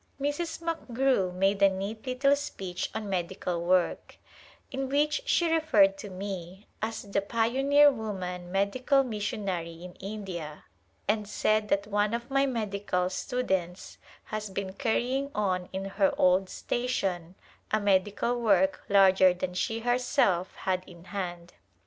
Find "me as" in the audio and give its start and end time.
6.09-7.03